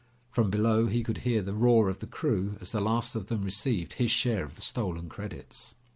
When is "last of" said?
2.81-3.27